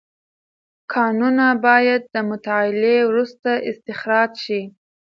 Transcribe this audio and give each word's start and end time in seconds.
کانونه 0.93 1.47
باید 1.65 2.01
د 2.13 2.15
مطالعې 2.31 2.97
وروسته 3.09 3.49
استخراج 3.69 4.31
شي. 4.45 4.61